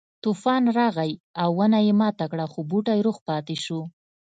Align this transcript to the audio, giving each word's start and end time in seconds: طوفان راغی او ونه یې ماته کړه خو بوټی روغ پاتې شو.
طوفان 0.23 0.63
راغی 0.79 1.11
او 1.41 1.49
ونه 1.59 1.79
یې 1.85 1.93
ماته 2.01 2.25
کړه 2.31 2.45
خو 2.51 2.59
بوټی 2.69 2.99
روغ 3.05 3.17
پاتې 3.27 3.55
شو. 3.63 3.81